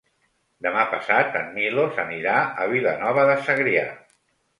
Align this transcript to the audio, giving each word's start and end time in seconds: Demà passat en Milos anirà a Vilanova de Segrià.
Demà 0.67 0.85
passat 0.93 1.35
en 1.41 1.51
Milos 1.57 1.99
anirà 2.05 2.33
a 2.63 2.65
Vilanova 2.73 3.27
de 3.33 3.37
Segrià. 3.49 3.85